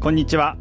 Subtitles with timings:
[0.00, 0.56] こんにちは。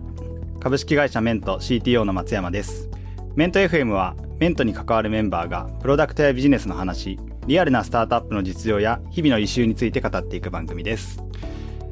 [0.59, 2.89] 株式会社メント CTO の松山です。
[3.35, 11.20] メント FM はメントに関わるメンバーがプロダクトやビジネスの話リアルなスタートアップの実情や日々のイシについて語っていく番組です。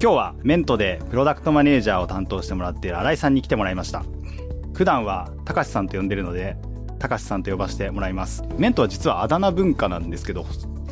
[0.02, 4.04] 今日はメントでプロダクトマネージャーを担当してもらっている新井さんに来てもらいました。
[4.74, 6.58] 普段は高橋さんと呼んでるので
[6.98, 8.44] 高橋さんと呼ばせてもらいます。
[8.58, 10.48] メントは実はあだ名文化なんですけど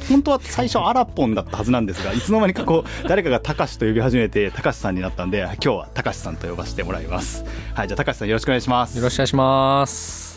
[0.09, 10.33] 本当は最初アラポンだったはずなんですがいつの間にかこう誰かが高橋と呼び始めて高橋さんになったんで今日は高橋さんと呼ばせてもらいますはいじゃあ高橋さんよろしくお願いしますよろしくお願いします。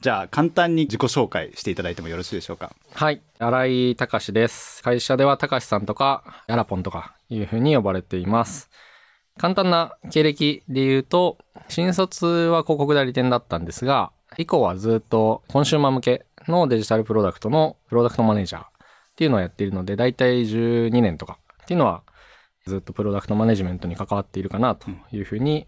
[0.00, 3.20] じゃあ簡単に自己紹介していただいてもよろしいでしょうかはい。
[3.40, 4.80] 新井隆です。
[4.84, 8.70] 会社では隆さんとか、ヤラポンとかいう風に呼ばれています。
[9.38, 18.77] 簡単な経歴で言うと、新卒は広告代理店だったんですが、以降はずっとコンシューマー向けのデジタルプロダクトのプロダクトマネージャー
[19.18, 22.04] っていうのをやっているので、だいたい12年とかっていうのは
[22.68, 25.66] ずっとプロダクトマネジメントに関わっているかなというふうに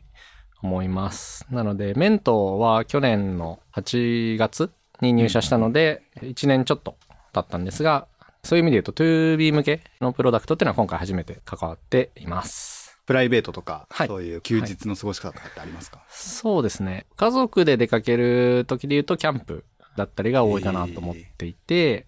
[0.63, 1.45] 思います。
[1.51, 6.97] なので、メントは去年の8月に入社したので、1年ちょっと
[7.33, 8.07] 経ったんですが、
[8.45, 13.01] そういう意味で言うと 2B 向けのプロダクトっていうのは今回初めて関わっています。
[13.05, 17.07] プライベートとか、はいそういう休日の過ごし方とかってありますか、そうですね。
[17.17, 19.65] 家族で出かける時で言うとキャンプ
[19.97, 22.07] だったりが多いかなと思っていて、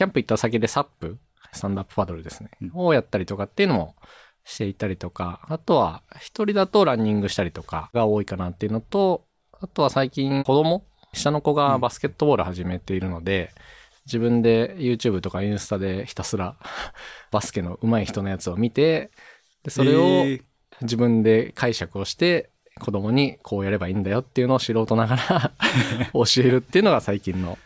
[0.00, 1.18] キャンプ行った先でサップ、
[1.52, 2.70] スタンダップパドルですね、うん。
[2.72, 3.96] をやったりとかっていうのも
[4.46, 9.26] していたりとか、あとは一人だとランニングしたりとかが多いかなっていうのと、
[9.60, 13.50] あとは最近子供下の子がバスケットボール始めているので、
[14.06, 16.56] 自分で YouTube とかインスタでひたすら
[17.30, 19.10] バスケの上手い人のやつを見て、
[19.64, 20.42] でそれをえー。
[20.80, 22.48] 自分で解釈をして
[22.80, 25.52] 子供にこうやればいいんだよっていうのを素人ながら
[26.14, 27.58] 教えるっていうのが最近の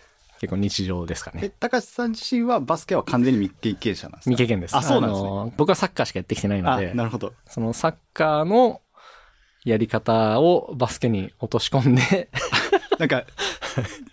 [0.47, 1.53] 結構日常ですかえね。
[1.61, 4.31] 高橋さん自身はバスケは完全に未経験者なんですか？
[4.31, 4.77] 未経験です。
[4.77, 8.81] あそうなんですねの僕はサッカーしかやってきてないのあで、なるほどそのサッカーの
[9.65, 12.29] やり方をバスケに落とし込んで、
[12.99, 13.25] なんか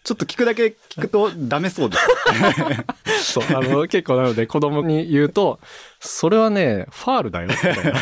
[0.06, 1.98] ちょっと聞くだけ聞くとダメそうで
[3.08, 5.60] す そう、あの、結構なので子供に言うと、
[6.00, 7.94] それはね、ファールだよ、みたいな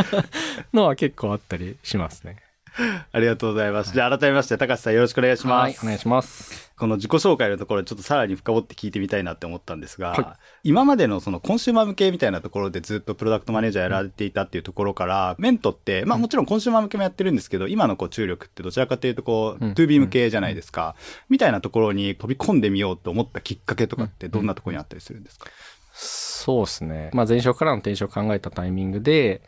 [0.72, 2.36] のは結構あったりしますね。
[3.12, 3.92] ありがとうございます。
[3.92, 5.62] じゃあ改めまして、高橋さんよろしくお願いします。
[5.62, 6.72] はい、お願いします。
[6.76, 20.96] この自己紹介のところ、ちょっとさらに深掘って聞いてみたいなって思ったんですが、は今までのそのコンシューマー向けみたいなところでずっとプロダクトマネージャーやられていたっていうところから、メントって、まあもちろんコンシューマー向けもやってるんですけど、今のこう注力ってどちらかというとこう、うん 2B 向けじゃないですか、
[21.28, 25.46] みたいなところに飛び込んでみようと思ったきっかけとかってどんなところにあったりするんですか、
[25.92, 27.10] そうですね。
[27.14, 29.42] まあ前職からの転職考えたタイミングで、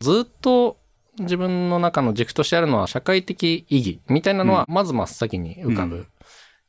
[0.00, 0.76] ずっと
[1.18, 6.06] 自分の中の軸としてあるのは社会的意義みたいなのは、まず真っ先に浮かうぶ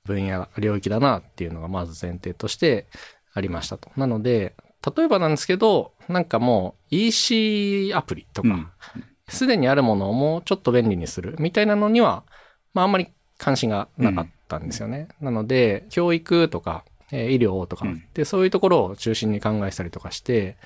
[0.05, 2.87] 分野、領域だなっていうのがまず前提として
[3.33, 3.89] ありましたと。
[3.97, 4.55] なので、
[4.95, 8.65] 例えばなんですけど、なんかもう EC アプリとうん。
[8.65, 8.71] か、
[9.27, 12.23] すでにあるものをもうちょっと便利にするみたいなのには、
[12.73, 13.07] まああんまり
[13.37, 15.07] 関心がなかったんですよね。
[15.19, 20.57] なので、教育とか、えー医療とかうん、で、そういうところを中心に考えたりとかして、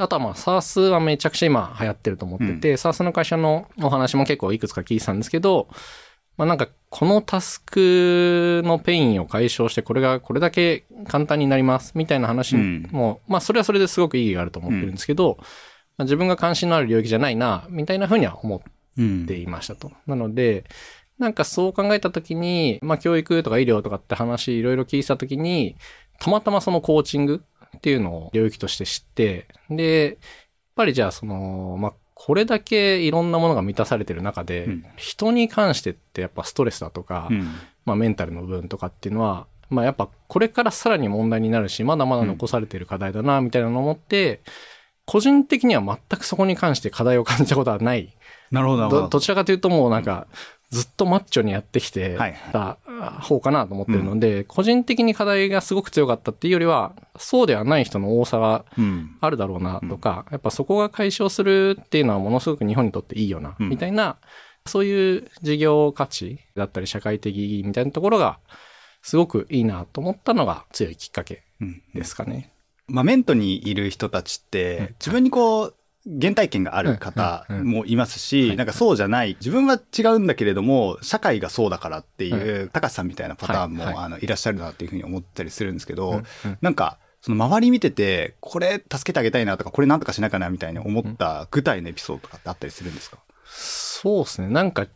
[0.00, 5.68] あとはまあ SARS はめちゃくちゃ今流行ってると思ってて、SARS の会社のお話も結構いくつか聞いてたんですけど、
[6.36, 15.36] まあなんかこのタスクの pain を解消してこれがこれだけ簡単になりますみたいな話うんも、まあそれはそれですごく意義があると思ってるんですけど、
[15.98, 18.62] まあ、自分が関心のある領域じゃないな、みたいなふうには思
[18.96, 19.92] うんっていましたと。
[20.06, 20.64] なので、
[21.18, 25.76] なんかそう考えたときに、まあ教育とか医療とかって話いろいろ聞いてたときに、
[26.18, 27.42] たまたまそのコーチング
[27.76, 30.16] っていうのを領域として知って、で、やっ
[30.76, 34.84] ぱりじゃあその、まあこれだけいろんなものが満たされてる中で、うん。
[34.96, 37.54] 人に関してってやっぱストレスだとか、うん。
[37.86, 44.42] まあメンタルの部分とかっていうのは、まあやっぱこれからさらに問題になるし、まだまだ残されている課題だな、みたいなのを思って、
[45.06, 48.14] 個人的には全くそこに関して課題を感じたことはない。
[48.50, 49.02] なるほど、なるほど。
[49.04, 50.26] どどちらかというともうなんか、
[50.70, 52.78] ずっとマッチョにやってきてはいた
[53.22, 59.16] 方かなと思ってるので、個人的に課題がすごく強かったっていうよりは、そうではない人の多さがうん。
[59.20, 63.68] あるだろうなとか、やっぱそこが解消するっていうのはものすごく日本にとっていいよな、うん。
[63.68, 64.16] みたいな、
[64.64, 68.38] そういう事業価値だったり社会的意義みたいなところが、
[69.02, 72.52] すごくいいなと思ったのが強いきっかけうんですかね。
[72.86, 75.74] まあ、メントにいる人たちって、自分にこう、
[76.06, 78.56] 原体験がある方もいますはし、い。
[78.56, 86.22] なんかそうじゃない、自分は違うんだけれども、社会がそうだからっていう、高橋さんみたいなパターンも、あのいらっしゃるなっていうふうに思ったりするんですけど、
[86.60, 93.18] なんか、その周り見てて、これ助けてあげたいなとか、これなんとかしなきゃなみたいに思った具体のエピソードとかってあったりするんですか？
[93.44, 94.48] そうですね。
[94.48, 94.86] なんか、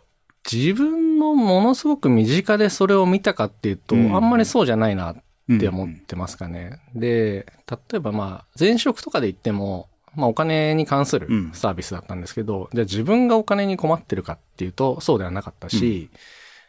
[0.50, 6.80] 自分のものすごく身近でそれを見たかっていうと、うんあんまりそうじゃないなって思ってますかね。
[6.94, 11.50] で、例えばまあ、前職とかで言っても、まあお金に関するうん。
[11.52, 16.10] サービスだったんですけど、じゃあ自分がお金に困ってるかっていうと、そうではなかったし、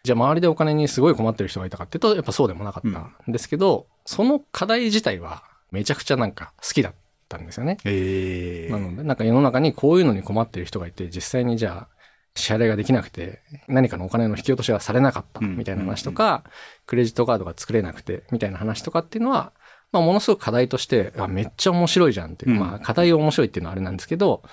[0.03, 6.93] じゃあ周りでお金にすごい困ってる人がいたかっていうと、やっぱそうでもなかったんですけど、その課題自体はめちゃくちゃなんか好きだっ
[7.27, 7.77] たんですよね。
[7.85, 11.95] ええなので、なんか世の中にこういうのに困ってる人がいて、実際にじゃあ、
[12.35, 16.43] 支払いができなくて、何かのお金の引き落としがされなかった、うんみたいな話とか、
[16.85, 19.53] クレジットカードが作れなくて、みたいな話とかっていうのは、
[19.95, 22.45] まあ、ものすごく課題として、あめっちゃ面白いじゃんって。
[22.45, 22.59] いう、うん。
[22.59, 24.43] まあ、課題を面白いっていうのはあれなんですけど、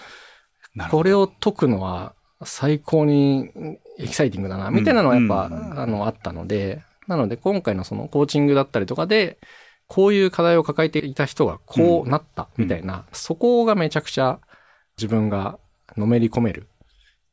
[0.76, 0.84] ど。
[0.90, 3.50] これを解くのは最高に
[3.98, 5.80] エキサイティングだな、みたいなのはやっぱ、うん。
[5.80, 9.38] あの、あったので、なので今回のそのコーチングだったりとかで、
[9.88, 14.38] こういう課題を抱えていた人がこうなった、みたいな、そこがめちゃくちゃ
[14.96, 15.58] 自分が
[15.96, 16.68] のめり込める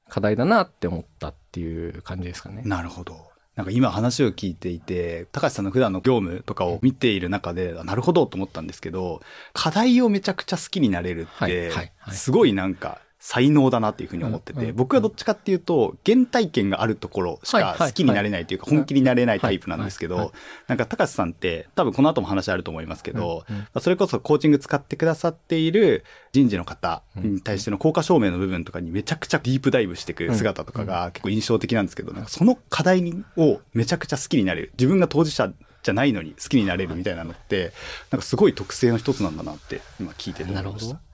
[0.10, 2.64] 課題だなって思ったっていう感じですかね。
[2.66, 3.29] なるほど。
[3.60, 9.22] なんか今話を聞いていて、高橋さんの普段の業務とかを見ている中で、あなるほどと思ったんですけど、
[9.52, 11.70] 課題をめちゃくちゃ好きになれるって
[12.14, 20.32] すごいなんか才能だなっていうふうに思ってて、僕はどっちかっていうと、原体験があるところしか好きになれないというか、本気になれないタイプなんですけど
[20.68, 23.46] なんか高橋さんって、多分この後も話あると思いますけど、
[23.82, 34.72] それこそコーチング使ってくださっている人事の方に対しての効果証明の部分とかにめちゃくちゃディープダイブしていく姿とかが結構印象的なんですけど、なんかその課題にをめちゃくちゃ好きになれる。
[34.78, 35.52] 自分が当事者
[35.84, 37.74] じゃないのに好きになれるみたいなのって、
[38.12, 40.86] なんかすごい特性の一つなんだなって今聞いてて思ないるほど。
[40.86, 41.09] ました。。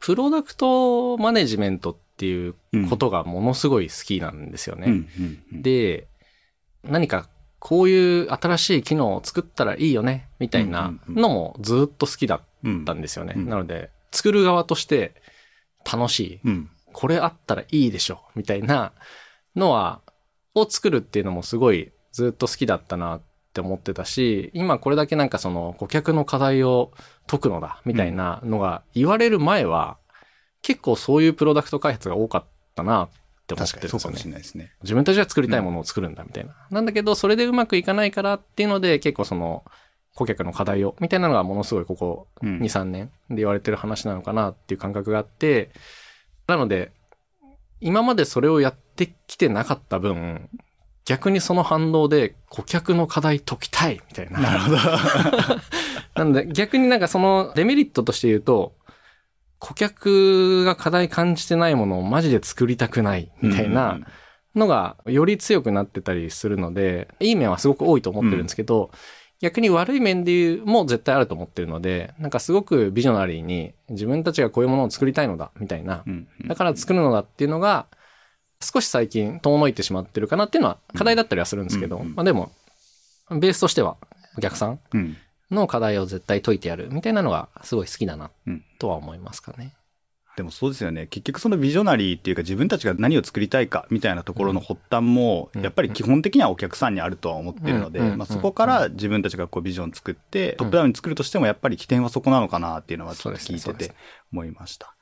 [0.00, 2.54] プロダクトマネジメントっていう
[2.88, 4.86] ことがものすごい好きなんですよね。
[4.86, 6.08] うんうんうんで、
[6.82, 12.40] 何かこういう新しい機能を作ったらいいよね、みたいなのもずっと好きだっ
[12.86, 13.34] たんですよね。
[13.36, 15.14] うんなので、作る側として
[15.90, 16.40] 楽しい。
[16.44, 18.92] うんこれあったらいいでしょ、みたいな
[19.54, 20.00] のは、
[20.56, 23.20] を作るっていうのもすごいずっと好きだったなっ
[23.52, 26.92] て思ってたし、今これだけなんかその顧客の課題を
[27.30, 29.98] 解くのだ、みたいなのが言われる前は、
[30.62, 32.44] 結構そういうプロダクト開発が多かっ
[32.74, 33.08] たなっ
[33.46, 34.24] て思っ確てるんですよねそうかもし。
[34.24, 34.72] れないですね。
[34.82, 36.54] 自分たちが作りたいものを作るんだみたいな。
[36.70, 39.64] なんだけど、それでうまくいかないからっていうので、結構その、
[40.16, 45.70] 顧客の課題を、みたいなのがものすごいここうん2、3年で言われてる話なのかなっていう感覚があって、
[46.48, 46.90] なので、
[47.80, 50.48] 今までそれをやってきてなかった分、
[51.04, 54.40] 逆にその反動で顧客の課題解きたいみたいな。
[54.40, 54.76] なるほど。
[56.20, 58.74] なので逆になんかそのデメリットとして言うと、
[59.58, 64.00] 顧客が課題感じてないものをマジで作りたくないみたいな
[64.54, 68.90] のがより強くなってたりするので、いい面はすごく多いと思ってるんですけど、
[69.40, 76.04] 逆に悪い面で言うも絶対あると思ってるので、なんかすごくビジョナリーに自分たちがこういうものを作りたいのだみたいな。
[76.46, 77.86] だから作るのだっていうのが
[78.62, 82.52] 少し最近遠のいてしまってるかなっていうのは課題だったりはするんですけど、まあでも、
[83.30, 83.96] ベースとしては
[84.36, 85.16] お客さんうん
[85.50, 88.64] の課題を絶対解いてやるみたいなのがすごい好きだなうん。
[88.78, 89.74] とは思いますかね。
[90.36, 91.06] でもそうですよね。
[91.08, 95.62] 結局そのビジョナリーっていうか自分たちが何を作りたいかみたいなところの発端も、うん。
[95.62, 98.18] やっぱり基本的にはお客さんにあるとは思ってるので、うん。
[98.18, 103.94] まあ、そこから自分たちがこうビジョン作って、トップダウンに作るとしてもやっぱり起点はそこなのかなっていうのはちょっと聞いてて
[104.32, 104.94] 思いました。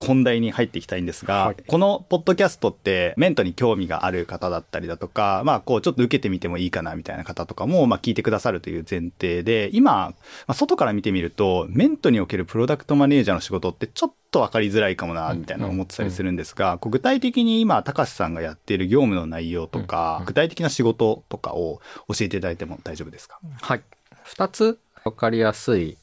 [0.00, 1.56] 本題に入っていきたいんですが、はい。
[1.66, 10.14] このポッドキャストってメントに興味がある方だったりだとか、まあこうちょっと受けてみてもいいかなみたいな方とかも、まあ聞いてくださるという前提で、今、ま
[10.46, 23.38] あ、外から見てみると、メントにおけるプロダクトマネージャーの仕事ってちょっとわかりづらいかもな、みたいな思ってたりするんですが、具体的に今、高橋さんがやっている業務の内容とか、具体的な仕事とかを教えていただいても大丈夫ですか？
[23.60, 23.82] はい。
[24.24, 25.98] 二つわかりやすい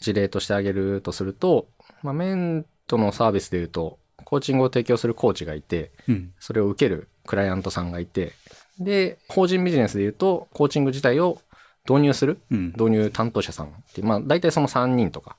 [0.00, 1.68] 事例として挙げるとすると、
[2.02, 6.32] まあ、メントのサービスで言うと、コーチングを提供するコーチがいて、うん。
[6.40, 8.32] それを受けるクライアントさんがいて、
[8.78, 11.40] で、法人ビジネスで言うと、コーチング自体を
[11.88, 12.66] 導入するうん。
[12.68, 15.36] 導入担当者さんっていう、まあ大体その3人とか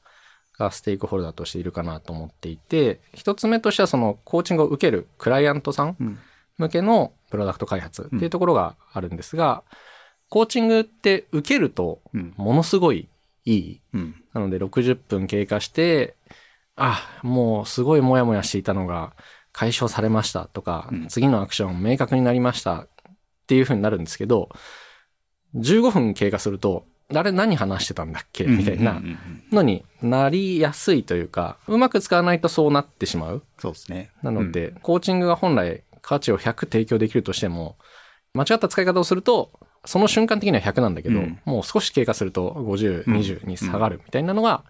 [0.58, 6.20] がステークホルダーとしているかなと思っていて、一つ目としてはそのコーチングを受けるクライアントさんうん。
[6.58, 9.64] 向けのプロダクト開発っていうところがあるんですが、
[10.30, 12.34] コーチングって受けるとうん。
[12.38, 13.08] ものすごい
[13.46, 13.82] いい。
[13.94, 14.24] うん。
[14.34, 16.16] なので60分経過して、
[16.76, 19.14] あ、もうすごいモヤモヤしていたのが
[19.52, 21.08] 解消されましたとか、うん。
[21.08, 22.88] 次のアクション明確になりましたっ
[23.48, 24.50] ていう風になるんですけど、
[25.56, 28.46] 15分経過すると、あれ何話してたんだっけ？
[28.46, 29.18] みたいなうんうんうん
[29.52, 33.44] のになりやすいというか、うまく使わないとそうなってしまう。
[33.60, 34.12] そうですね。
[34.24, 37.76] なので、コーチングが本来価値を100提供できるとしても、
[38.34, 39.52] 間違った使い方をすると、
[39.84, 41.40] その瞬間的には100なんだけど、うん。
[41.44, 44.64] もう少し経過すると50、うん20に下がるみたいなのが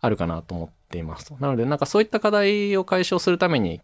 [0.00, 1.36] あるかなと思っていますと。
[1.40, 3.80] なので、なんかそういった課題を解消するために、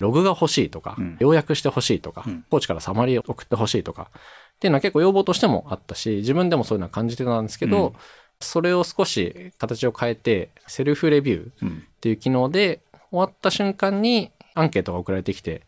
[0.00, 7.92] ログが欲しいとか、うん要約して欲しいとか、うんコーチからサマリーを送って欲しいとか、っていうのは結構要望としてもあったし、自分でもそういうのは感じてたんですけど、うん
[8.40, 11.84] それを少し形を変えて、セルフレビューうん。
[11.86, 15.62] っていう機能で、終わった瞬間にアンケートが送られてきて、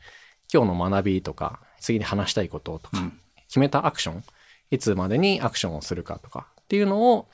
[0.52, 4.24] 今日の学びとか、次に話したいこととか、うん決めたアクション、
[4.72, 7.28] いつまでにアクションをするかとかっていうのを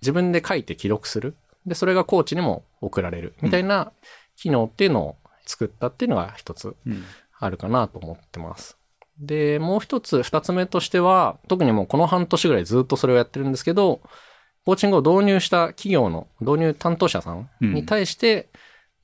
[0.00, 1.34] 自分で書いて記録する。
[1.68, 3.92] で、それがコーチにも送られるみたいな
[4.36, 7.04] 機能っていうのを作ったっていうのが一つうん。
[7.40, 8.76] あるかなと思ってます。
[9.20, 14.00] で、もう一つ、二つ目としては、特にもうこの半年ぐらいずっとそれをやってるんですけど、
[14.64, 18.48] コーチングを導入した企業の導入担当者さんに対して、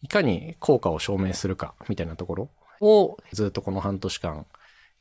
[0.02, 4.47] いかに効果を証明するか、みたいなところをずっとこの半年間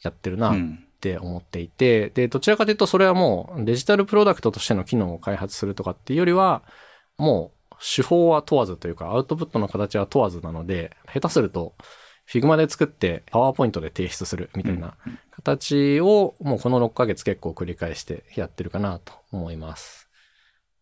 [0.03, 0.85] やってるなっうん。
[1.03, 6.61] て思っていて、で、どちらかというとそれはもうデジタルプロダクトとしての機能を開発するとかっていうよりは、
[7.17, 11.73] もう手法は問わずというか、アウトプットの形は問わずなので、下手すると、
[12.31, 14.95] Figma で作って、パワーポイントで提出するみたいな
[15.31, 20.09] 形を、もうこの6ヶ月結構繰り返してやってるかなと思います。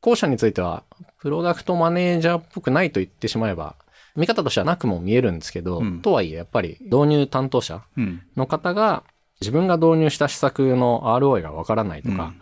[0.02, 0.84] 後者については、
[1.20, 3.76] プロダクトマネージャーっぽくないと言ってしまえば、
[4.16, 8.22] 見方としてはなくも見えるんですけど、うんとはいえ、やっぱり導入担当者うん。
[8.36, 9.04] の方が
[9.40, 12.34] 自分が導入した施策の ROI がわからないとか、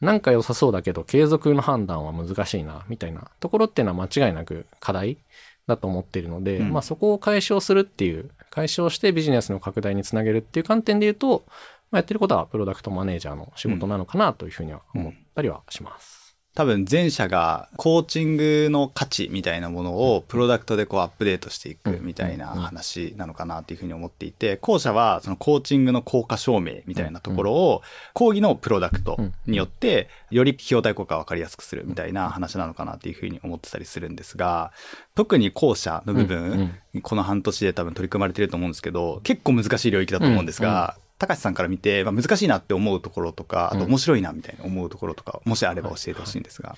[0.00, 5.18] なんか良さそうだけど継続の判断は難しいな、みたいなところっていうのは間違いなく課題
[5.66, 11.44] だと思っているので、うんまあそこを解消するっていう、解消してビジネスの拡大につなげるっていう観点で言うと、
[11.90, 16.19] まあ、やってることはプロダクトマネージャーの仕事なのかなというふうには思ったりはします。
[16.54, 27.82] 多分前者がコーチングの価値みたいなものをプロダクトでこうアップデートしていくみたいな話なのかなっていうふうに思っていて、後者はそのコーチングの効果証明みたいなところを
[28.14, 29.16] 講義のプロダクト
[29.46, 34.72] によってより費用対効果を分かりやすくするみたいな話なのかなっていうふうに思ってたりするんですが、
[35.14, 46.76] 特に後者の部分、この半年で多分取り組まれてると思うんですけど、結構難しい領域だと思うんですが、高橋さんから見て、まあ、難しいなって思うところとか、あと面白いなみたいな思うところとか、もしあれば教えてほしいんですが。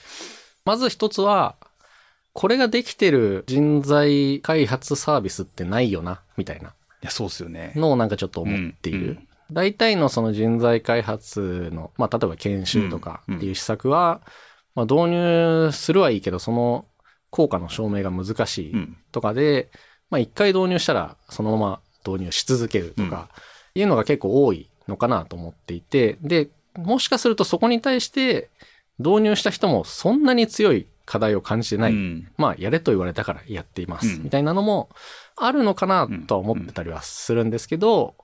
[0.65, 1.55] まず一つは、
[2.33, 6.73] これができてる人材開発サービスってないよな、みたいない
[7.03, 7.73] や、そうっすよね。
[7.77, 8.99] のをなんかちょっと思っている。
[8.99, 14.23] うんうん大体のその人材開発の、まあ、例えば研修とかっていう施策は、
[14.75, 16.87] まあ、導入するはいいけど、その
[17.29, 18.97] 効果の証明が難しいうん。
[19.13, 19.71] とかで、
[20.09, 23.29] まあ、一回導入したらそのまま導入し続けるとか、
[23.75, 28.51] いうのが結構多いのかなと思っていて、で、もしかするとそこに対して
[28.99, 31.93] 導入した人もそんなに強い課題を感じてない。
[31.93, 34.07] うんまあ、やれと言われたからやっています。
[34.07, 34.89] うんみたいなのも
[35.37, 38.15] あるのかなとは思ってたりはするんですけど、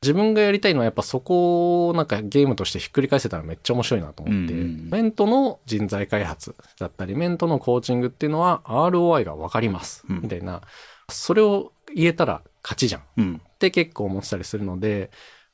[0.00, 10.04] 自分がやりたいのはやっぱそこをなんかゲームとしてひっくり返せたらめっちゃ面白いなと思って、うんメントの人材開発だったり、メントのコーチングっていうのは ROI がわかります。
[10.08, 10.62] うんみたいな、
[11.10, 13.02] それを言えたら勝ちじゃん。
[13.16, 13.40] うん。
[13.58, 15.10] って結構思ってたりするので、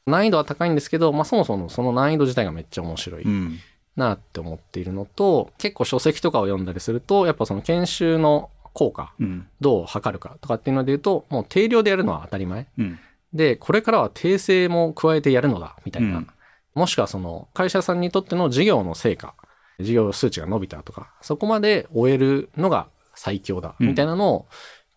[0.07, 3.59] 難易度は高いんですけど、まあそもそもその難易度自体がめっちゃ面白いうん。
[3.97, 9.47] なって思っているのと、結構書籍とかを読んだりすると、やっぱその研修の効果、うん。
[9.61, 12.67] どう測るかとかっていうので言うと、もう定量でやるのは当たり前。
[12.77, 12.99] うん。
[13.33, 16.19] で、これからは訂正も加えてやるのだ、みたいな。
[16.19, 16.29] うん
[16.75, 19.35] もしくはその会社さんにとっての事業の成果、
[19.79, 24.47] 事業数値が伸びたとか、そこまで終えるのが最強だ、うんみたいなのを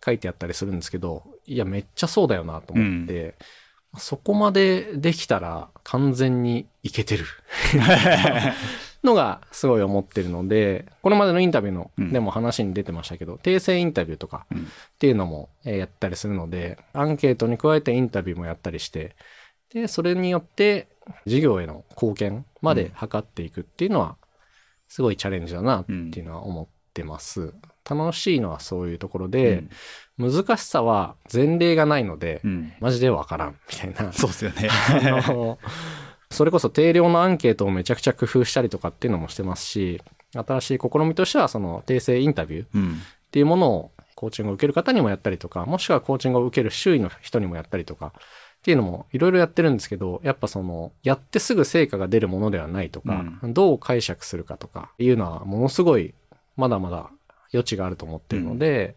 [0.04, 3.34] 書いてあったりするんですけど、いや、めっちゃそうだよなと思って、
[3.96, 7.24] そこまでできたら完全にいけてる。
[9.04, 14.64] のがすごい思ってるので、これまでのインタビューの、うんでも話に出てましたけど、訂正インタビューとかうんっ
[14.98, 19.14] ていうのもえーやったりするので、アンケートに加えてインタビューもやったりして、
[19.72, 20.88] で、それによって
[21.26, 24.16] 事業への貢献まで測っていくっていうのは、
[24.88, 27.54] すごいチャレンジだなっていうのは思ってます。
[27.88, 29.64] 楽しいのはそういうところで、
[30.18, 32.72] 難しさは前例がないので、うん。
[32.80, 34.12] マジでわからんみたいな。
[34.12, 34.68] そうっすよね。
[34.70, 35.58] あの
[36.30, 40.02] それこそ定量のアンケートをめちゃくちゃ工夫したりとかっていうのもしてますし、
[40.34, 42.98] 新しい試みとしてはその訂正インタビューっうん。
[43.30, 48.12] ていうものをコーチングを受ける方にもやったりとか、もしくはコーチングを受ける周囲の人にもやったりとか、
[48.58, 56.14] っていうのもいろいろやってるんですけど、やっぱその、やってすぐ成果が出るものではないとか、どう解釈するかとかいうのはものすごい
[56.56, 57.10] まだまだ
[57.54, 58.96] 余地があると思ってるので、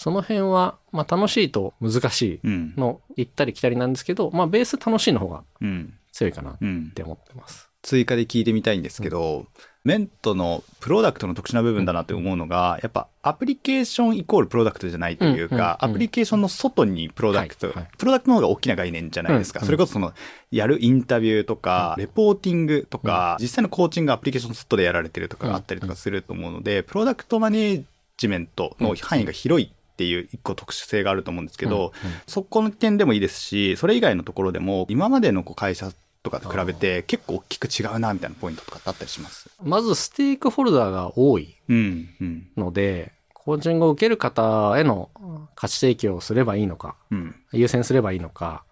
[0.00, 2.74] その辺は、まあ楽しいと難しいうん。
[2.76, 5.94] の行ったり来たりなんですけど、まあベース楽しいの方がうん。
[6.12, 6.90] 強いかなっうん。
[6.94, 7.68] て思ってます。
[7.82, 9.46] 追加で聞いてみたいんですけど、
[9.82, 19.60] メントのプロダクトの特殊な部分だなって思うのが、やっぱアプリケーションイコールプロダクトじゃないというか、うんアプリケーションの外にプロダクト、プロダクトの方が大きな概念じゃないですか。
[19.60, 20.12] うんそれこそその、
[20.52, 27.84] やるインタビューとか、レポーティングとか、実際のコーチングがアプリケーションの外でやられてるとかがあったりとかすると思うので、プロダクトマネー
[28.16, 31.92] ジメントの範囲が広いっていう一個特殊性があると思うんですけど、
[32.28, 35.90] そこの点でもいいですし、それ以外のところでも、今までのこう会社
[36.22, 39.50] とかと比べて結構大きく違うなみたいなポイントとかってあったりします？
[39.60, 42.08] まずステークホルダーが多いうん。
[42.20, 42.48] うん。
[42.56, 45.10] ので、コーチングを受ける方への
[45.56, 47.34] 価値提供をすればいいのか、うん。
[47.52, 48.62] 優先すればいいのか、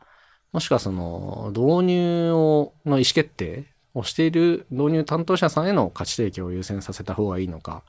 [0.53, 3.65] もしくはその導入をの意思決定
[3.95, 7.83] をしている導入担当者さんへの価値提供を優先させた方がいいのか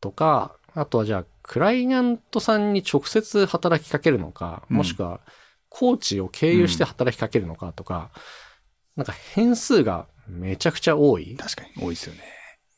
[0.00, 5.20] とか、あとはじゃあクライアントさんに直接働きかけるのか、うんもしくは
[5.68, 8.10] コーチを経由して働きかけるのかとか、
[8.96, 12.20] なんか変数がめちゃくちゃ多い確かに多いですよね。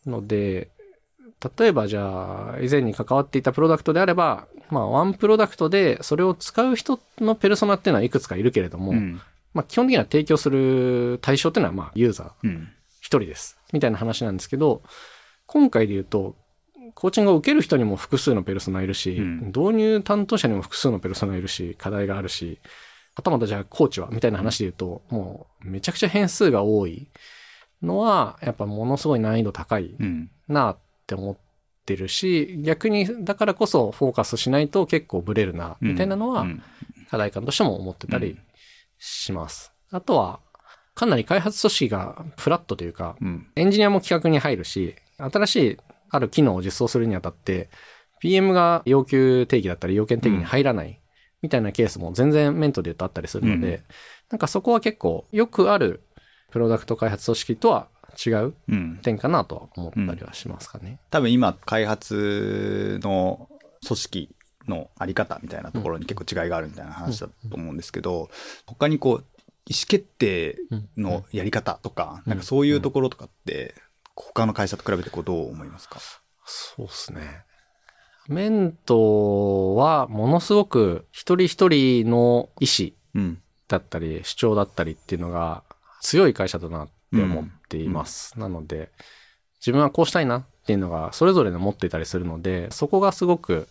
[0.07, 0.71] ので、
[1.59, 9.21] 例えばじゃあ、以前に関わっていたプロダクトであれば、まあ、ワンプロダクトでそれを使う人のペルソナっていうのはいくつかいるけれども、うん。
[9.55, 12.69] まあ、基本的には提供する対象っていうのは、まあ、ユーザーうん。
[13.01, 13.59] 一人です。
[13.73, 14.83] みたいな話なんですけど、
[15.47, 16.37] 今回で言うと、
[16.95, 22.59] コーチングを受ける人にも複数のペルソナいるし、うん導入担当者にも複数のペルソナいるし、課題があるし、
[23.15, 27.09] はたまたじゃあコーチはみたいな話で言うと、もうめちゃくちゃ変数が多い
[27.83, 30.31] のは、やっぱものすごい難易度高いうん。
[30.49, 31.37] なって思っ
[31.87, 36.63] てるし、逆にだからこそフォーカスしないと結構ブレるな、みたいなのはうん
[37.11, 38.39] 課題感としても思ってたりうん
[38.99, 39.73] します。
[39.91, 40.41] あとは、
[40.95, 43.47] かなり開発組織がフラットというか、うん。
[43.57, 45.79] エンジニアも企画に入るし、新しい
[46.11, 47.71] ある機能を実装するにあたって、
[48.21, 51.01] PM が要求定義だったり要件定義に入らない
[51.43, 53.85] みたいなケースも全然メントで言うとあったりするので、うん。
[54.31, 56.03] なんかそこは結構よくある
[56.51, 57.89] プロダクト開発組織とは
[58.25, 58.99] 違ううん。
[59.03, 60.99] 点かなとは思ったりはしますかね。
[61.11, 63.49] 多分今、開発の
[63.87, 64.37] 組織
[64.69, 68.29] のあり方みたいなところに結構違いがあるみたいな話だと思うんですけど、
[68.67, 69.25] 他にこう、
[69.67, 70.57] 意思決定
[70.97, 73.75] のやり方とか、うんなんかそういうところとかって、
[74.15, 75.99] 他の会社と比べてこうどう思いますか？
[76.45, 77.45] そうですね。
[78.29, 83.43] メントはものすごく一人一人の意思うん。
[83.67, 85.63] だったり主張だったりっていうのが
[86.01, 88.39] 強い会社だなって思っています。
[88.39, 88.91] なので、
[89.61, 93.69] 自分はこうしたいなっていうのがそれぞれの持っていたりするので、そこがすごく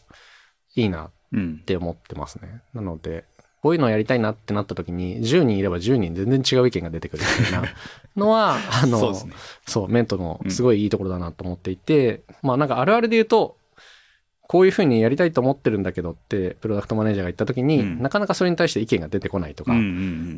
[0.76, 1.60] いいなっうん。
[1.60, 2.62] て思ってますね。
[2.74, 3.24] なので、
[3.62, 7.64] こういうのをやりたいなってなった時に、10人いれば10人全然違う意見が出てくるみたいな
[8.16, 9.34] のは、あの、そうね。
[9.68, 13.58] そう、メントのすごいいいところだなと思っていて、まあなんかあるあるで言うと、
[14.50, 19.82] こういうふうにやりたいと思ってるんだけどって、プロダクトマネージャーが言った時に、うんなかなかそれに対して意見が出てこないとか、うんう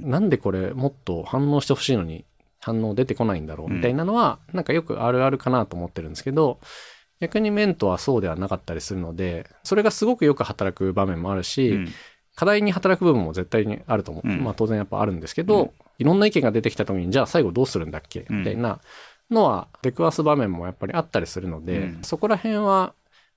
[0.08, 2.26] んなんでこれもっと反応してほしいのに
[2.60, 6.60] 反応出てこないんだろうみたいなのは、なんかよくあるあるかなと思ってるんですけど、
[7.22, 11.88] 逆にメントはそうではなかったりするので、それがすごくよく働く場面もあるし、うん。
[12.42, 14.28] 課題に働く部分も絶対にあると思う。
[14.28, 18.80] うんまあ当然やっぱあるんですけど、うんいろんな意見が出てきた時に、じゃあ最後どうするんだっけうんみたいな
[19.30, 22.96] のは出くわす場面もやっぱりあったりするので、うんそこら辺は、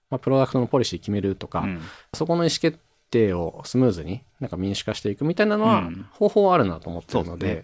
[0.09, 1.81] まあ、プロダクトのポリシー決めるとか、うん
[2.14, 2.79] そこの意思決
[3.11, 7.62] 定をスムーズになんか民主化していくみたいなのはうん方法はあるなと思ってるので、そうで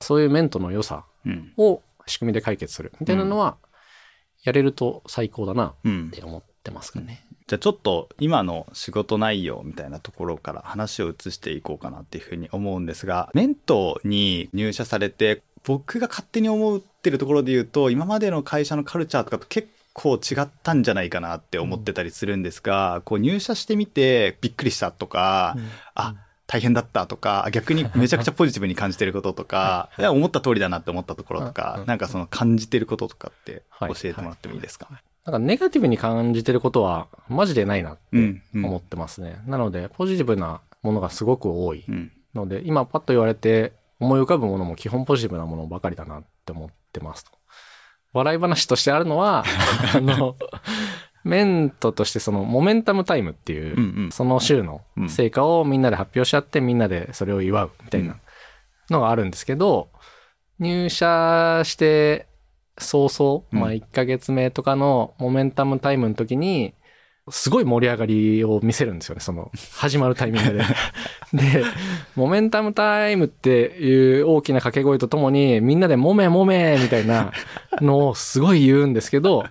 [0.00, 1.52] すそういうメントの良さうん。
[1.56, 3.58] を仕組みで解決するみたいなのは、
[4.42, 6.10] やれると最高だなっうん。
[6.10, 7.24] て思ってますかね。
[7.46, 25.56] じゃあちょっと今の仕事内容みたいなところから話を移していこうかなっていうふうに思うんですが、メントに入社されて、僕が勝手に思ってるところで言うと、今までの会社のカルチャーとかと結構違ったんじゃないかなって思ってたりするんですが、こう入社してみてびっくりしたとか、
[25.94, 26.14] あ、
[26.46, 33.94] 大変だったとか、逆にめちゃくちゃポジティブに感じてることとか、思った通りだなって思ったところとうんう、んかなんかその感じてることとかってはい。
[33.94, 34.88] 教えてもらってもいいですか、
[35.24, 39.40] なんかネガティブに感じてることはマジでないなってうんうん思ってますね。
[39.46, 42.12] なので、ポジティブなものがすごく多いうん。
[42.34, 47.30] ので、今パッと言われて思い浮かぶものも基本ポジティブなものばかりだなって思ってますと。
[48.12, 49.44] 笑い話としてあるのは、
[49.94, 50.34] あの、
[51.24, 58.16] メントとしてそのモメンタムタイムっていう、うんうんその週の成果をみんなで発表し合ってみんなでそれを祝うみたいな
[58.90, 59.90] のがあるんですけど、
[60.58, 62.26] 入社して
[62.78, 66.74] 早々、うんまあ1ヶ月目とかのモメンタムタイムの時に、
[67.30, 70.64] すごい盛り上がりを見せるんですよね、その、始まるタイミングで。
[71.32, 71.64] で、
[72.16, 77.32] モメンタムタイムっていう大きな掛け声とともに、みんなでもめもめみたいな
[77.80, 79.44] のをすごい言うんですけど、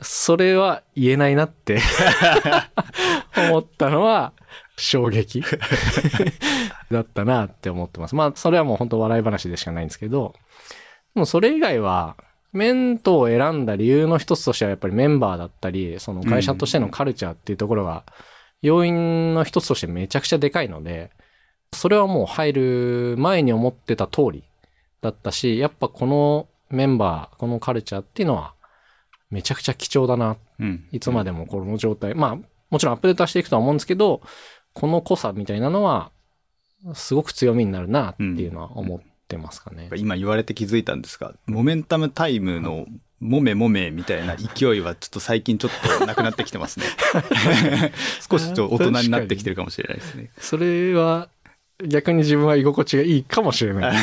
[0.00, 1.80] それは言えないなって
[3.48, 4.32] 思ったのは
[4.76, 5.42] 衝撃
[6.90, 8.14] だったなって思ってます。
[8.14, 10.34] まあ、それはもう本当笑い話でしかないんですけど、
[11.14, 12.16] でもそれ以外は、
[12.52, 18.04] メントを選んだ理由の一つとしてはやっぱりメンバーだったり、その会社としてのカルチャーっていうところが、
[18.60, 21.10] 要因の一つとしてめちゃくちゃでかいので、
[21.72, 24.44] それはもう入る前に思ってた通り
[25.00, 28.54] だったし、やっぱこのメンバー、このカルチャーっていうのは、
[29.30, 30.36] めちゃくちゃ貴重だな。
[30.60, 30.86] うん。
[30.92, 32.14] いつまでもこの状態。
[32.14, 32.38] まあ、
[32.70, 34.20] もちろんアップデートはしていくとは思うんですけど、
[34.74, 36.12] この濃さみたいなのは、
[36.94, 39.90] すごく強みになるなっていうのは思ってますかね。
[39.96, 42.86] 今言われて気づいたんですが、モメンタムタイムの
[43.22, 46.86] もめもめみたいな勢いはちょっと最近ちょっとなくなってきてますね。
[48.28, 50.30] 少しちょっと大人になってきてるかもしれないですね。
[50.38, 51.28] それは
[51.86, 53.96] 逆に自分は居心地がいいかもしれない。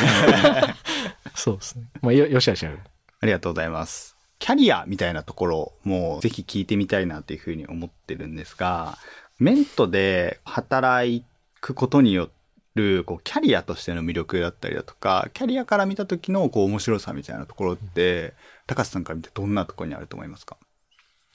[1.34, 1.84] そうですね。
[2.00, 2.78] まあ、よ、よしあしある。
[3.20, 4.16] ありがとうございます。
[4.38, 8.96] キャリアみたいなところもぜひ聞いてみたいなというふうに思ってるんですが、
[9.38, 11.22] メントで働
[11.60, 12.30] くことによ
[12.74, 18.34] るこうキャリアとしての魅力だったりだとか、キャリアから見た時のこう面白さみたいなところって、
[18.66, 20.56] 高橋さんから見てどんなところにあると思いますか？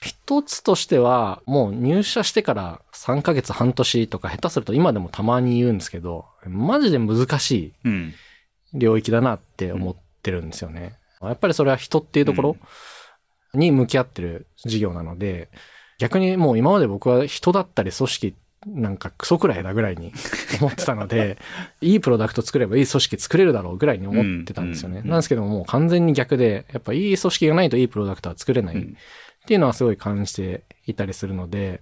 [0.00, 8.14] 一つとしては、もう入社してから3ヶ月半年とか下手すると今でもたまに言うんですけど、マジで難しうん。
[8.74, 10.98] い領域だなって思ってるんですよね。
[11.22, 12.56] やっぱりそれは人っていうところ
[13.54, 15.48] に向き合ってる事業なので、
[15.98, 20.12] 逆にもう今まで僕は人だったり組織なんかクソくらいだぐらいに
[20.60, 21.38] 思ってたので、
[21.80, 25.02] いいプロダクト作ればいい組織作れるだろうぐらいに思ってたんですよね。
[25.02, 28.76] なんですけどももう完全に逆で、やっぱいい組織がないといいプロダクトは作れない。
[28.76, 28.96] うん
[29.46, 31.80] っていうのはすごい感じていたりするので、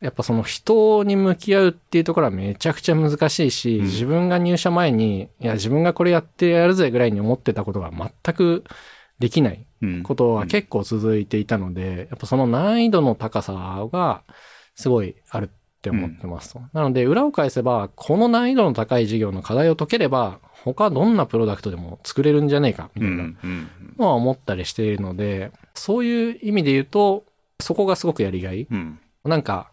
[0.00, 8.64] やっぱその人に向き合うっていうところはめちゃくちゃ難しいし、うん自分が入社前に、いや自分がこれやってやるぜぐらいに思ってたことが全く
[9.20, 14.22] できないうんことは結構続いていたので、やっぱその難易度の高さが
[14.74, 16.60] すごいあるって思ってますと。
[16.72, 23.16] なので裏を返せば、この難易度の高い事業の課題を解ければ、他どんなプロダクトでも作れるんじゃねえか、みたいな。
[23.16, 27.24] うんうんのは思ったりしているので、そういう意味で言うと、
[27.60, 28.66] そこがすごくやりがい。
[28.70, 28.98] うん。
[29.24, 29.70] なんか、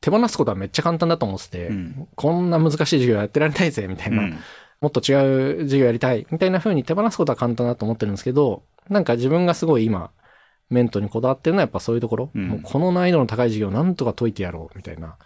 [0.00, 2.08] 手放すことはめっちゃ簡単だと思ってて、うん。
[2.14, 4.38] こんな難しい授業やってられないぜ、みたいな、うん。
[4.80, 10.10] もっと違う授業やりたい、みたいな風に手放すことは簡単だと思ってるんですけど、なんか自分がすごい今、
[10.70, 12.48] メントにこだわってるのはやっぱそういうところ、うん。
[12.48, 15.16] もうこの難易度の高い授業をなんとか解いてやろう、みたいな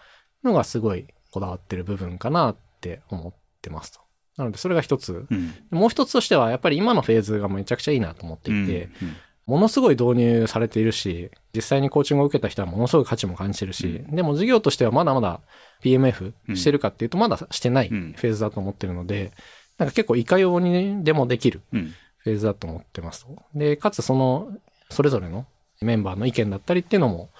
[0.44, 4.00] のがすごいこだわってる部分かなって思ってますと。
[4.36, 5.26] なのでそれが一つ。
[5.30, 15.40] うんもう一つとしては、やっぱり今のフェーズがめちゃくちゃいいなと思っていて、うんものすごい導入されているし、実際にコーチングを受けた人はものすごい価値も感じてるし、でも事業としてはまだまだ
[15.82, 19.32] PMF してるかっていうとまだしてないフうんェーズだと思ってるので、
[19.78, 23.42] なんか結構いかようにでもできるうんフェーズだと思ってますと。
[23.52, 24.52] で、かつその、
[24.90, 25.44] それぞれの
[25.80, 27.30] メンバーの意見だったりっていうのも、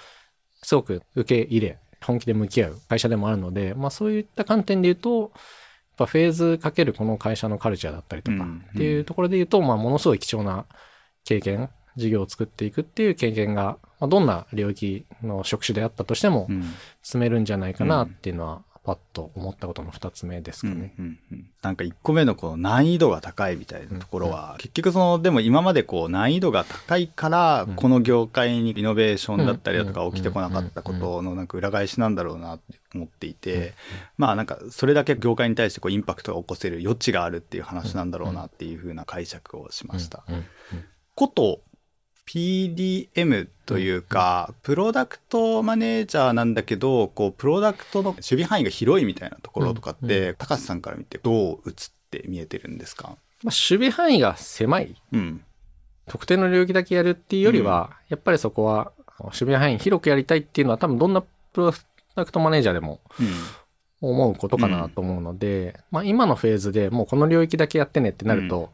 [0.64, 5.30] すごく受け入れ、本気で向き合う会社でもあるので、まあそういった観点で言うと、やっ
[5.96, 8.64] ぱフェーズかけるこの会社のカルチャーだったりとかうん。
[8.70, 10.66] っていうところで言うと、まあものすごい貴重な
[11.24, 16.64] 経験、事業を作っていくっていう経験が、まあ、どんな領域の職種であったとしてもうん。
[17.02, 20.95] 積めるんじゃないかなっていうのは、パッと思ったことの二つ目ですうんかね。
[20.99, 33.75] うんうんなんか一個目のこの難易度が高いみたいなところは、結局その、でも今までこう難易度が高いから、この業界にイノベーションだったりだとかうん起きてこなかったことのなんか裏返しなんだろうなって思っていて、
[34.18, 40.25] まあなんかそれだけ業界に対してこうインパクトが起こせる余地があるっていう話なんだろうなっていうふうな解釈をしました。
[40.29, 40.45] うんうん。
[41.14, 41.61] こと、
[42.26, 51.74] PDM というか、プロダクトマネージャーなんだけど、こう、プロダクトの守備範囲が広いみたいなところとかって、高橋さんから見てどう映っ
[52.11, 53.16] て見えてるんですか？
[53.42, 54.94] まあ、守備範囲が狭い。
[55.12, 55.44] うん。
[56.06, 61.28] 特定の領域だけやるっていうよりは、やっぱりそこは守備範囲広くやりたいっていうのは多分どんなプ
[61.61, 61.72] ロ
[62.14, 63.26] ダクトマネージャーでもうん。
[64.04, 68.72] 思うことかなと思うので、まあ今のフェーズでもうこの領域だけやってねってなると、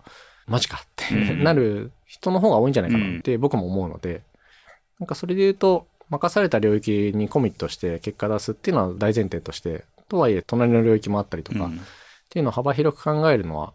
[0.49, 4.23] マジかってうんなる人の方が多いんじゃないかなって僕も思うので、
[4.99, 11.81] なんかそれで言うと、任された領域にコミットして結果出すっていうのは大前提として、とはいえ隣の領域もあったりとか、っうん
[12.31, 13.73] ていうのを幅広く考えるのは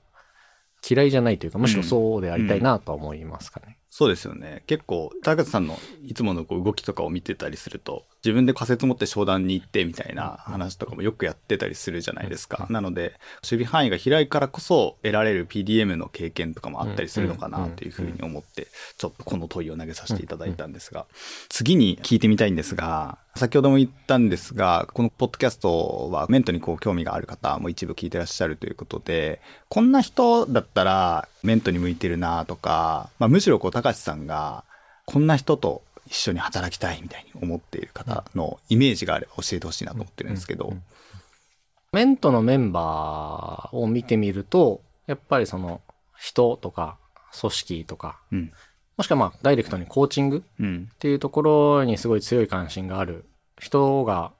[0.87, 3.77] 嫌いじゃないというか、むしろそうでありたいなとは思いますかね。
[3.95, 4.63] そうですよね。
[4.65, 12.65] 結構、高橋さんのいつものこう動きとかを見てたりすると、自分で仮説持って商談に行ってみたいな話とかもよくやってたりするじゃないですか。
[12.71, 21.05] なので、守備範囲が広いからこそ得られる PDM の経験とかもあったりするのかなというふうに思って、ちょっとこの問いを投げさせていただいたんですが、
[21.49, 34.63] 次に聞いてみたいんですが、先ほども言ったんですが、このポッドキャストはメントにこう興味がある方も一部聞いてらっしゃるということで、こんな人だったらメントに向いてるなとか、まあ、むしろこう高橋さんが
[35.05, 40.73] こんな人と一緒に働きたいみたいに思っている方のイメージがあれば教えてほしいなと思ってるんですけど。
[41.91, 45.81] メントのメンバーを見てみると、やっぱりその
[46.19, 46.97] 人とか
[47.39, 48.51] 組織とか、うん。
[48.97, 50.89] もしくはまあダイレクトにコーチングうん。
[50.93, 53.25] っていうところにすごい強い関心がある
[53.59, 54.31] 人が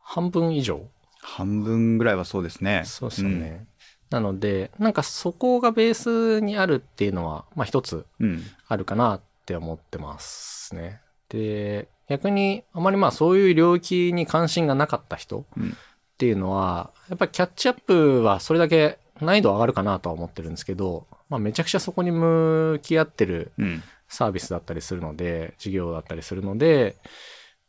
[0.00, 0.82] 半分以上
[1.20, 2.82] 半分ぐらいはそうですね。
[2.84, 3.66] そうですよね。
[4.10, 8.42] なので、なんかそこがベースにあるっていうのは、まあ一つうん。
[8.66, 11.00] あるかなって思ってますね。
[11.28, 15.70] で、逆にあまりまあそういう領域に関心がなかった人うん。
[15.70, 15.72] っ
[16.18, 23.82] ていうのは、やっぱりキャッチアップはそれだけ難易度上がるかなとは思ってるんですけど、まあめちゃくちゃそこに向き合ってるうん。
[24.10, 26.96] サービスだったりするので、事業だったりするので、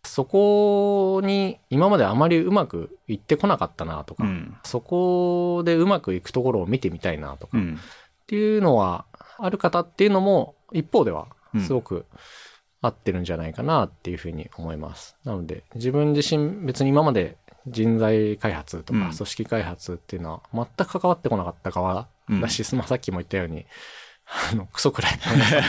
[0.06, 4.56] そこに今まであまりうまくいってこなかったなとか、うん。
[4.64, 7.80] そこでうまくいくところを見てみたいなとか、っうん。
[8.28, 9.06] ていうのは
[9.38, 12.06] ある方っていうのも一方ではうんすごく
[12.82, 15.18] 合ってるんじゃないかなっていうふうに思います。
[15.26, 22.08] なので自分自身別に今まで人材開発とかうん組織開発っていうのは全く関わってこなかった側
[22.42, 23.66] だし、まあさっきも言ったように、
[24.52, 25.20] あの、クソくらい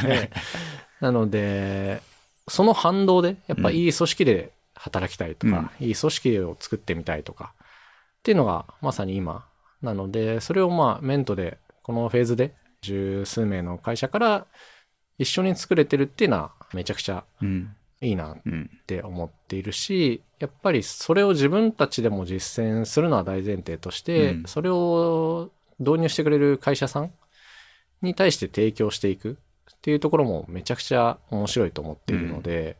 [0.03, 0.31] ので、
[1.01, 2.03] なので、
[2.49, 9.47] その反動で、やっぱいい組織で働きたいとか、いい組織を作ってみたいとか、っていうのがまさに今。
[9.83, 14.47] なので、それをまあメントで、このフェーズで十数名の会社から
[15.19, 17.75] 一緒に作れてるっていうのはめちゃくちゃうん。
[18.03, 18.71] いいなっうん。
[18.87, 24.45] て思っているし、やっぱりそれを自分たちでも実践するのは大前提として、うん。
[24.47, 27.13] それを導入してくれる会社さん
[28.01, 29.39] に対して提供していく
[29.71, 32.79] っていうところもめちゃくちゃ面白いと思っているので、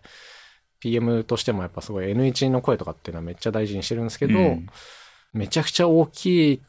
[0.81, 4.67] PM としてもやっぱすごい N1 の声とかっていうのはめっちゃ大事にしてるんですけど、うん。
[5.35, 6.63] めちゃくちゃ大きい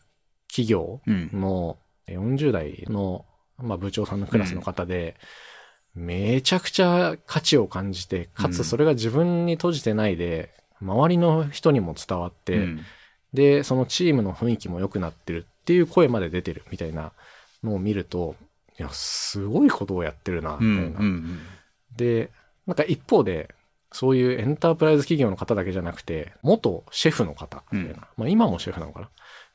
[0.50, 1.30] 企業うん。
[1.32, 1.78] の
[2.08, 3.26] 40代の、
[3.58, 5.16] まあ、部長さんのクラスの方で、
[5.96, 12.82] めちゃくちゃ価値を感じて、かつそれが自分に閉じてないで、周りの人にも伝わって、うん
[13.34, 17.14] で、そのチームの雰囲気も良くなってるっていう声まで出てるみたいな
[17.64, 18.36] のを見ると、
[18.78, 20.76] いや、すごいことをやってるな、うん。
[20.76, 21.00] みたいな。
[21.00, 21.40] うん。
[21.96, 22.30] で、
[22.68, 23.56] なんか一方で、
[23.94, 28.08] そういうエンタープライズ企業の方だけじゃなくて、元シェフの方、みたいな。
[28.18, 29.10] まあ今もシェフなのかな？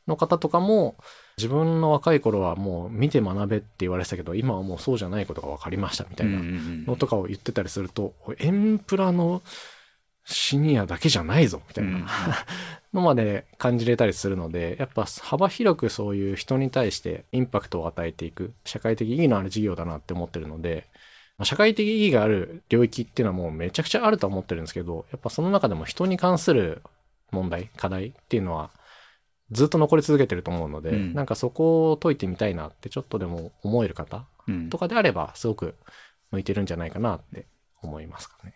[0.07, 0.97] の方とかも、
[1.37, 6.41] 自分の若い頃はもう見て学べって言われてたけど、今はもうそうじゃないことが分かりましたみたいな
[6.87, 9.43] のとかを言ってたりすると、エンプラの
[10.27, 12.07] シニアだけじゃないぞ、みたいな。
[12.93, 20.89] のまで感じれたりするので、やっぱ幅広くそういう人に対してインパクトを与えていく、社会的意義のある事業だなって思ってるので、
[21.39, 26.83] まあ社会的意義がある領域っていうのはもうめちゃくちゃあるとは思ってるんですけど、やっぱその中でも人に関する
[27.31, 28.71] 問題、課題っていうのは
[29.51, 31.15] ずっと残り続けてると思うので、うん。
[31.15, 34.71] なんかそこを解いてみたいなってちょっとでも思える方うん。
[34.71, 35.75] とかであればすごく
[36.31, 37.47] 向いてるんじゃないかなって
[37.83, 38.55] 思いますかね。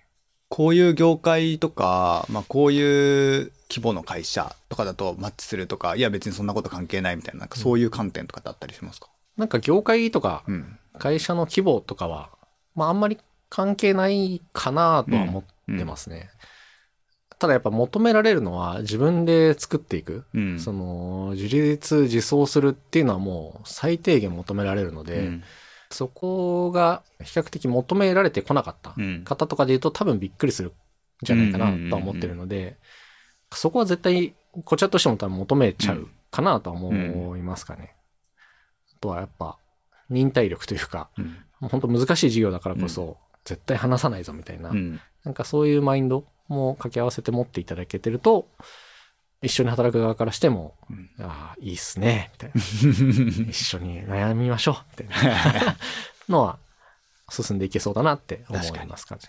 [0.50, 9.08] こういう業界とか、まあこういう規模の会社とかだとマッチするとか、いや別にそんなこと関係ないみたいな、なんかそういう観点とかってあったりしますか？
[9.36, 10.76] なんか業界とかうん。
[10.98, 12.30] 会社の規模とかは、
[12.74, 13.16] まああんまり
[13.48, 16.30] 関係ないかなとは思ってますね。
[17.38, 20.24] ただやっぱ求められるのは自分で作っていく。
[20.34, 20.58] うん。
[20.58, 25.42] その、自立自走するっていうのはもう最低限求められるので、うん
[25.90, 30.72] そこが比較的求められてこなかったうん方とかで言うと多分びっくりするん
[31.22, 32.78] じゃないかなとは思ってるので、
[33.52, 37.94] そこは絶対こちらとしても多分求めちゃうかなとは思いますかね。
[38.96, 39.58] あとはやっぱ
[40.08, 41.24] 忍耐力というか、うん。
[41.60, 45.00] もう本当難しい授業だからこそ、絶対話さないぞみたいな、うん。
[45.24, 48.48] なんかそういうマインドも掛け合わせて持っていただけてると、
[49.42, 52.60] 一緒に働く側からしても、うんああ、いいっすね、みたいな。
[53.50, 55.76] 一緒に悩みましょう、みたいな
[56.28, 56.58] のは、
[57.30, 59.22] 進んでいけそうだなって思いますかね。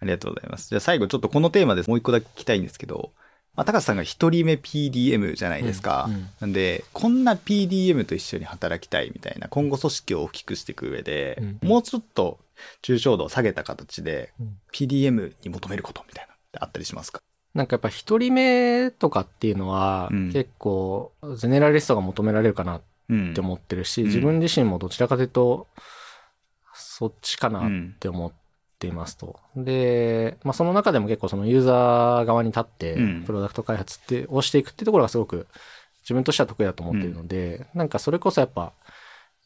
[0.00, 0.68] ありがとうございます。
[0.70, 3.12] じゃあ最後ちょっとこのテーマでもう一個だけ聞きたいんですけど、
[3.54, 6.06] まあ、高瀬さんが一人目 PDM じゃないですか。
[6.08, 12.38] うんうんなんで、こんな PDM と一緒に働きたいみたいな、今後組織を大きくしていく上で、うんもうちょっと
[12.82, 17.20] 抽象度を下げた形で、うん PDM に求めることみたいなってあったりしますか？
[17.54, 20.32] なんかやっぱ一人目とかっていうのは、うん。
[20.32, 23.34] 結構、ゼネラリストが求められるかなっうん。
[23.34, 24.08] て思ってるし、うん。
[24.08, 25.66] 自分自身もどちらかというと、
[26.72, 28.32] そっちかなって思っ
[28.78, 29.38] ていますと。
[29.56, 35.48] で、まあその中でも結構そのユーザー側に立ってうん、プロダクト開発って、をしていくっていうところがすごく
[36.02, 38.72] 自分としては得意だと思っているので、なんかそれこそやっぱ、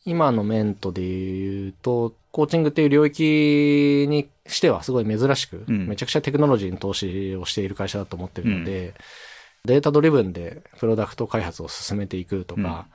[0.04, 5.86] 今のメントで言うと、コーチングっていう領域にしてはすごい珍しく、うん。
[5.86, 8.94] めちゃくちゃテクノロジーに投資をしている会社だと思ってるので、
[9.64, 12.88] データドリブンでプロダクト開発を進めていくとか、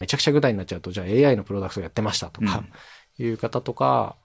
[0.00, 2.64] めちゃくちゃ具体になっちゃうと、じゃあ AI のプロダクトやってましたとか、
[3.16, 4.16] いう方とか、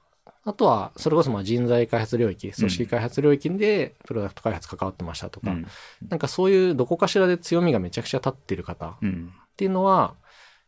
[0.44, 5.68] あとは、それこそまあ人材開発領域、組織開発領域でプロダクト開発関わってましたとか、うん。
[6.10, 9.32] なんかそういうどこかしらで強みがめちゃくちゃ立っている方っうん。
[9.58, 10.16] ていうのは、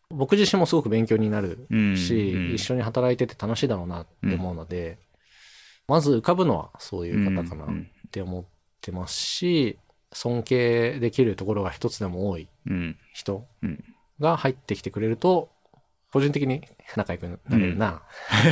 [0.09, 2.53] 僕自身もすごく勉強になるうんし、うん。
[2.53, 4.97] 一緒に働いてて楽しいだろうなって思うので、
[5.87, 7.67] まず浮かぶのはそういう方かなっ
[8.11, 8.45] て思っ
[8.81, 9.77] てますし、
[10.13, 12.97] 尊敬できるところが一つでも多いうん。
[13.13, 13.83] 人うん。
[14.19, 15.49] が入ってきてくれると、
[16.11, 16.61] 個人的に
[16.95, 18.01] 仲良くなれるな、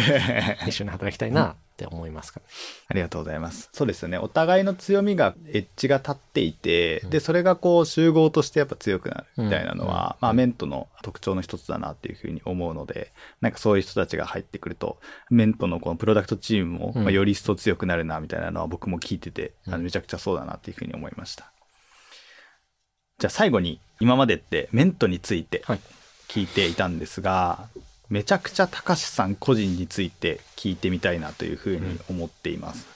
[0.67, 2.45] 一緒に働きたいなって思いますかね。
[2.89, 3.69] ありがとうございます。
[3.71, 4.17] そうですよね。
[4.17, 21.51] お互いの強みが、エッジが立っていて、うんで、それがこう集合としてやっぱ強くなるみたいなのは、うんまあメントの特徴の一つだなっていうふうに思うので、なんかそういう人たちが入ってくると、メントのこのプロダクトチームも、うんまあより一層強くなるなみたいなのは僕も聞いてて、あうんのめちゃくちゃそうだなっていうふうに思いました。
[23.17, 25.79] じゃあ最後に、今までってメントについてはい。
[26.27, 27.67] 聞いていたんですが、
[28.09, 32.87] めちゃくちゃ高橋さん個人について聞いてみたいなというふうに思っています。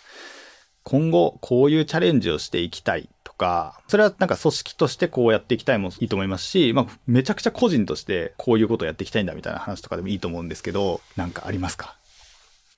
[0.83, 11.95] 今後、こういうチャレンジをしていきたいとか、それはなんか組織としてこうやっていきたいもいいと思いますし、まあ、めちゃくちゃ個人としてこういうことをやっていきたいんだみたいな話とかでもいいと思うんですけど、なんかありますか？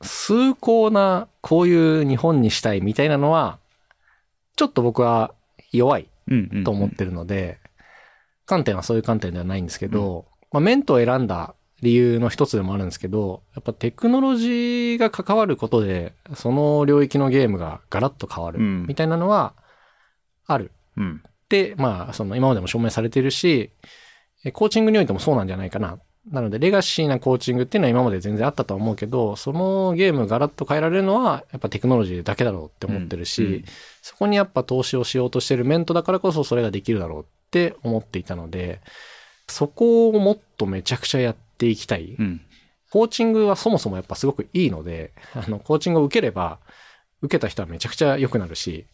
[0.02, 3.60] 崇高な、こういう日本にしたいみたいなのは、
[4.56, 5.34] ちょっと僕は
[5.72, 7.60] 弱いうんうん、と思ってるので、
[8.46, 19.54] 観点はそういう観点ではないんですけど、まあ、メントを選んだ理由の一つでもあるんですけど、やっぱテクノロジーが関わることで、その領域のゲームがガラッと変わるうんみたいなのは
[20.46, 20.72] ある。
[20.98, 21.24] うん。
[21.50, 23.72] で、まあ、その今までも証明されているし、
[24.44, 26.00] えコーチングにおいてもそうなんじゃないかな。
[26.30, 33.64] なので、レガシーなコーチングっていうのは今まで全然あったとは思うけど、そのゲームがガラッと変えられるのは、やっぱテクノロジーだけだろうって思ってるし、うんうん
[34.04, 38.82] そこにやっぱ投資をしようとしてるメントだからこそそれができるだろうって思っていたので、
[39.52, 42.16] そこをもっとめちゃくちゃやっていきたい。
[42.18, 42.42] うん。
[42.90, 46.60] コーチングはそもそもやっぱすごくいいので、 あの、コーチングを受ければ、
[47.22, 48.86] 受けた人はめちゃくちゃ良くなるし、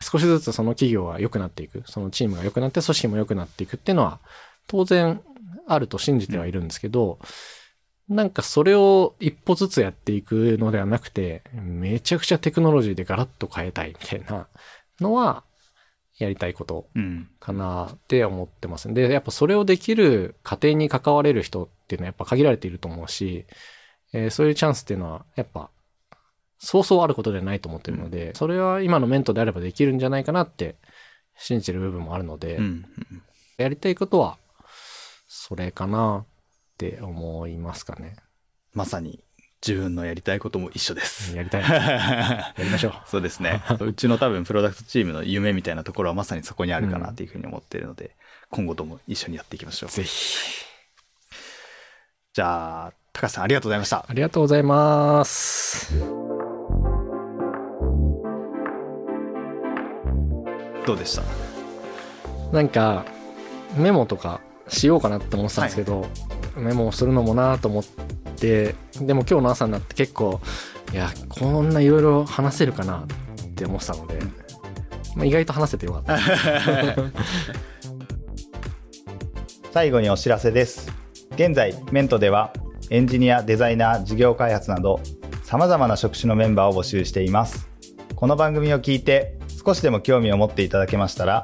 [0.00, 4.20] 少しずつその企業は良くなっていく、そのチームが良くなって組織も良くなっていくっていうのは、
[4.66, 5.20] 当然
[5.66, 7.18] あると信じてはいるんですけど、
[8.08, 14.46] なんかそれを一歩ずつやっていくのではなくて、めちゃくちゃテクノロジーでガラッと変えたいみたいな
[15.00, 15.44] のは、
[16.18, 17.28] やりたいことうん。
[17.40, 18.92] かなって思ってます。
[18.92, 23.46] で、やっぱそれをできる家庭に関われる人っていうのはやっぱ限られていると思うし、
[24.12, 25.70] えーそういうチャンスっていうのはやっぱ、
[26.58, 30.76] そうそうあることではないと思ってるので、それは今のメントであればできるんじゃないかなって
[31.36, 32.84] 信じてる部分もあるので、うん。
[33.56, 34.38] やりたいことは、
[35.26, 36.26] それかなっ
[36.78, 38.16] て思いますかね。
[38.74, 39.24] まさに
[39.66, 41.36] 自分のやりたいことも一緒です。
[41.36, 41.62] やりたい。
[41.62, 42.92] やりましょう。
[43.06, 43.62] そうですね。
[43.80, 48.16] うちの多分プロダクトチームの夢みたいなところはまさにそこにあるかなっていうふうに思っているので、
[48.50, 49.90] 今後とも一緒にやっていきましょう。
[49.90, 50.36] ぜひ。
[52.34, 54.04] じゃあ、高橋さんありがとうございました。
[54.08, 55.94] ありがとうございます。
[60.84, 61.22] どうでした？
[62.52, 63.04] なんか、
[63.76, 66.08] メモとかしようかなって思ってたんですけど、
[66.56, 68.01] メモをするのもなと思って、
[68.46, 68.74] で
[69.14, 70.40] も今日の朝になって結構、
[70.92, 73.06] いや、こんないろいろ話せるかなっ
[73.54, 74.18] て思ってたので、
[75.14, 76.18] まあ、意外と話せてよかった。
[79.72, 80.92] 最後にお知らせです。
[81.34, 82.52] 現在、メントでは
[82.90, 85.00] エンジニア、デザイナー、事業開発など
[85.44, 87.70] 様々な職種のメンバーを募集しています。
[88.16, 91.42] この番組を聞いて少しでも興味を持っていただけましたら、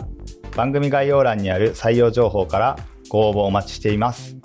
[0.56, 2.76] 番組概要欄にある採用情報から
[3.08, 4.36] ご応募お待ちしています。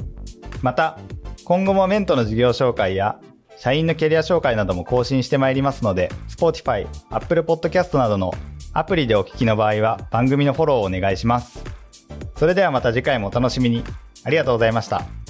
[0.61, 0.99] また、
[1.45, 3.19] 今後もメントの事業紹介や
[3.57, 8.33] 社員のキャリア紹介なども更新してまいりますので、Spotify、Apple Podcast などの
[8.73, 11.63] アプリでお聞きの場合は番組のフォローをお願いします。
[12.35, 13.83] それではまた次回もお楽しみに。
[14.25, 15.22] ありがとうございました。